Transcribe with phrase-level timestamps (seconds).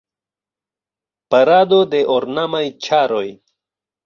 [1.35, 3.25] Parado de ornamaj ĉaroj.